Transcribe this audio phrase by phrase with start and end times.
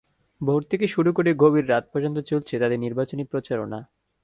[0.41, 3.79] ভোর থেকে শুরু করে গভীর রাত পর্যন্ত চলছে তাঁদের নির্বাচনী প্রচারণা।